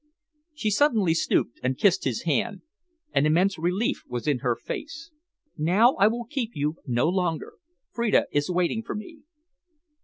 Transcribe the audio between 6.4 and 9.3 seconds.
you no longer. Freda is waiting for me."